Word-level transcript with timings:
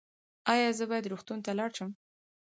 ایا 0.53 0.69
زه 0.77 0.83
باید 0.89 1.09
روغتون 1.11 1.39
ته 1.45 1.51
لاړ 1.59 1.71
شم؟ 1.77 1.89